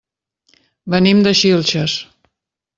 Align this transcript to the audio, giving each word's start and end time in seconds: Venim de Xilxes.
Venim 0.95 1.21
de 1.29 1.35
Xilxes. 1.43 1.97